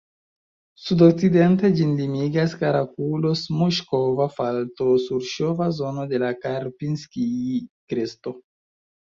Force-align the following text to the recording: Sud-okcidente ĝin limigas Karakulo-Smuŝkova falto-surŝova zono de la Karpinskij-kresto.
Sud-okcidente 0.83 1.69
ĝin 1.79 1.91
limigas 1.99 2.55
Karakulo-Smuŝkova 2.61 4.27
falto-surŝova 4.39 5.69
zono 5.83 6.09
de 6.15 6.23
la 6.25 6.33
Karpinskij-kresto. 6.47 8.37